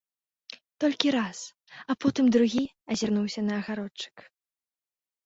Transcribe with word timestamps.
Толькі 0.83 1.11
раз, 1.15 1.41
а 1.93 1.95
потым 2.05 2.25
другі 2.37 2.63
азірнуўся 2.97 3.45
на 3.51 3.59
агародчык. 3.63 4.15